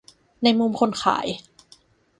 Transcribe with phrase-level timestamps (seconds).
[0.43, 1.27] ในมุมคนขาย